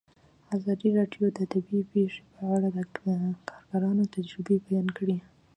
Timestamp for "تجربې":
4.15-4.57